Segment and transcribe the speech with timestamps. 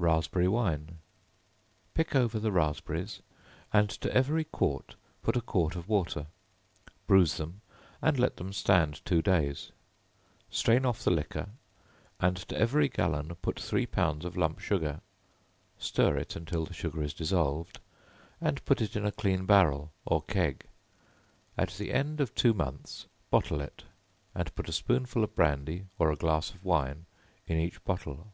[0.00, 1.00] Raspberry Wine.
[1.92, 3.20] Pick over the raspberries,
[3.72, 6.28] and to every quart put a quart of water;
[7.08, 7.62] bruise them,
[8.00, 9.72] and let them stand two days;
[10.50, 11.48] strain off the liquor,
[12.20, 15.00] and to every gallon put three pounds of lump sugar;
[15.78, 17.80] stir it till the sugar is dissolved,
[18.40, 20.68] and put it in a clean barrel, or keg;
[21.58, 23.82] at the end of two months, bottle it,
[24.32, 27.04] and put a spoonful of brandy, or a glass of wine
[27.48, 28.32] in each bottle.